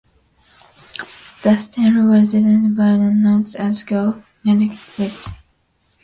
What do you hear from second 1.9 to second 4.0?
was designed by renowned architect,